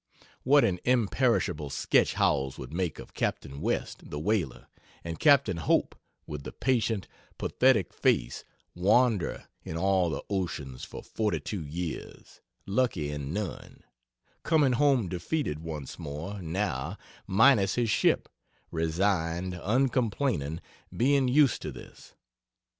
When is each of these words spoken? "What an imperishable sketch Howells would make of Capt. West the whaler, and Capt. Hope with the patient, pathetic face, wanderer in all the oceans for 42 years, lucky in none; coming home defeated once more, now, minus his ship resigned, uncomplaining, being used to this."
"What 0.41 0.63
an 0.63 0.79
imperishable 0.83 1.69
sketch 1.69 2.15
Howells 2.15 2.57
would 2.57 2.73
make 2.73 2.97
of 2.97 3.13
Capt. 3.13 3.45
West 3.45 4.09
the 4.09 4.17
whaler, 4.17 4.65
and 5.03 5.19
Capt. 5.19 5.47
Hope 5.47 5.95
with 6.25 6.41
the 6.41 6.51
patient, 6.51 7.07
pathetic 7.37 7.93
face, 7.93 8.43
wanderer 8.73 9.47
in 9.63 9.77
all 9.77 10.09
the 10.09 10.23
oceans 10.27 10.83
for 10.83 11.03
42 11.03 11.63
years, 11.63 12.41
lucky 12.65 13.11
in 13.11 13.31
none; 13.31 13.83
coming 14.41 14.71
home 14.73 15.07
defeated 15.07 15.59
once 15.59 15.99
more, 15.99 16.41
now, 16.41 16.97
minus 17.27 17.75
his 17.75 17.91
ship 17.91 18.27
resigned, 18.71 19.53
uncomplaining, 19.61 20.61
being 20.97 21.27
used 21.27 21.61
to 21.61 21.71
this." 21.71 22.15